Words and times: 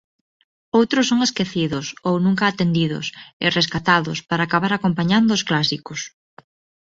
Outros 0.79 1.05
son 1.09 1.19
esquecidos, 1.27 1.85
ou 2.09 2.15
nunca 2.25 2.45
atendidos, 2.47 3.05
e 3.43 3.45
rescatados, 3.57 4.17
para 4.29 4.41
acabar 4.45 4.71
acompañando 4.73 5.31
os 5.37 5.45
clásicos. 5.49 6.01